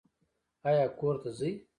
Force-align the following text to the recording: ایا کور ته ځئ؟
ایا 0.67 0.85
کور 0.99 1.15
ته 1.21 1.29
ځئ؟ 1.37 1.53